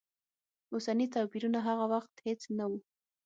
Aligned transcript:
اوسني 0.73 1.05
توپیرونه 1.15 1.59
هغه 1.67 1.85
وخت 1.93 2.13
هېڅ 2.25 2.41
نه 2.57 2.65
و. 2.69 2.71